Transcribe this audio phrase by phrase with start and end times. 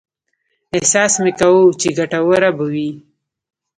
[0.75, 2.89] احساس مې کاوه چې ګټوره به وي.